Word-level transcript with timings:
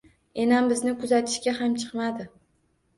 Enam 0.43 0.69
bizni 0.71 0.95
kuzatishga 1.05 1.57
ham 1.61 1.79
chiqmadi 1.85 2.31